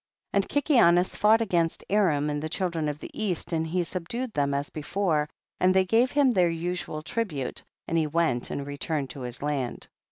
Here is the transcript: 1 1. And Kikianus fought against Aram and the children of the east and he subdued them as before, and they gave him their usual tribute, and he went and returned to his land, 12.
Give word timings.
1 0.31 0.39
1. 0.39 0.39
And 0.41 0.49
Kikianus 0.49 1.15
fought 1.15 1.41
against 1.41 1.83
Aram 1.87 2.27
and 2.31 2.41
the 2.41 2.49
children 2.49 2.89
of 2.89 2.97
the 2.97 3.11
east 3.13 3.53
and 3.53 3.67
he 3.67 3.83
subdued 3.83 4.33
them 4.33 4.51
as 4.51 4.71
before, 4.71 5.29
and 5.59 5.75
they 5.75 5.85
gave 5.85 6.11
him 6.13 6.31
their 6.31 6.49
usual 6.49 7.03
tribute, 7.03 7.63
and 7.87 7.99
he 7.99 8.07
went 8.07 8.49
and 8.49 8.65
returned 8.65 9.11
to 9.11 9.21
his 9.21 9.43
land, 9.43 9.81
12. 9.81 9.89